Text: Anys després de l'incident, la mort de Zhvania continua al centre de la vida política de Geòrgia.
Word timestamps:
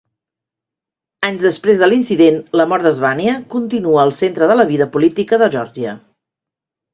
Anys 1.27 1.43
després 1.47 1.81
de 1.83 1.89
l'incident, 1.91 2.39
la 2.61 2.65
mort 2.71 2.87
de 2.87 2.93
Zhvania 2.95 3.35
continua 3.57 4.01
al 4.05 4.15
centre 4.23 4.49
de 4.53 4.57
la 4.63 4.67
vida 4.73 4.89
política 4.97 5.41
de 5.43 5.51
Geòrgia. 5.59 5.95